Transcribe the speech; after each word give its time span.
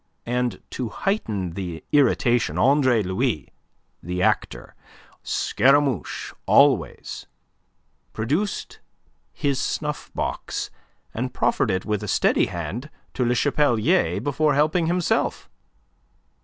And 0.25 0.63
to 0.71 0.89
heighten 0.89 1.51
the 1.51 1.83
irritation, 1.91 2.57
Andre 2.57 3.03
Louis 3.03 3.53
the 4.01 4.23
actor, 4.23 4.73
Scaramouche 5.21 6.33
always 6.47 7.27
produced 8.11 8.79
his 9.31 9.61
snuffbox, 9.61 10.71
and 11.13 11.35
proffered 11.35 11.69
it 11.69 11.85
with 11.85 12.01
a 12.01 12.07
steady 12.07 12.47
hand 12.47 12.89
to 13.13 13.23
Le 13.23 13.35
Chapelier 13.35 14.19
before 14.19 14.55
helping 14.55 14.87
himself. 14.87 15.51